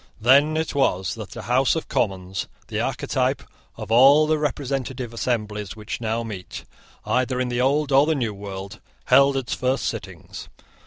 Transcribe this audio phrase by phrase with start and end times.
[0.19, 3.43] Then it was that the House of Commons, the archetype
[3.77, 6.65] of all the representative assemblies which now meet,
[7.05, 10.49] either in the old or in the new world, held its first sittings.